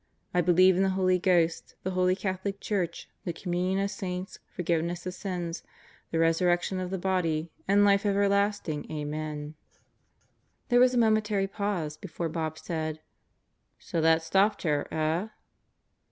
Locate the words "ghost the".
1.19-1.91